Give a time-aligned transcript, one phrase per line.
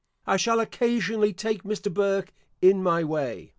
[0.25, 1.93] I shall occasionally take Mr.
[1.93, 3.49] Burke in my way.